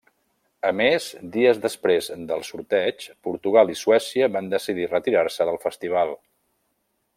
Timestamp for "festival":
5.69-6.19